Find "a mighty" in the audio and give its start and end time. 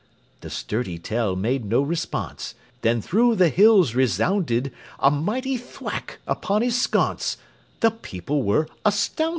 4.97-5.57